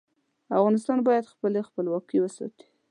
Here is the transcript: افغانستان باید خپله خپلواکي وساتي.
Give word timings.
افغانستان 0.57 0.97
باید 1.07 1.31
خپله 1.33 1.59
خپلواکي 1.69 2.17
وساتي. 2.19 2.65